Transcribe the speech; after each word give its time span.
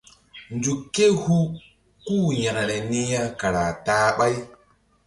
Nzuk 0.55 0.79
ké 0.95 1.05
hu 1.21 1.37
kú-u 2.05 2.23
yȩkre 2.41 2.77
niya 2.89 3.23
kara 3.39 3.63
ta-a 3.85 4.09
ɓáy. 4.17 4.35